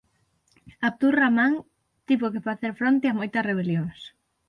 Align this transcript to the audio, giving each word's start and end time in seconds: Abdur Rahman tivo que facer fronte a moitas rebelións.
Abdur 0.89 1.13
Rahman 1.19 1.53
tivo 2.07 2.25
que 2.33 2.45
facer 2.49 2.71
fronte 2.79 3.05
a 3.07 3.17
moitas 3.19 3.47
rebelións. 3.49 3.99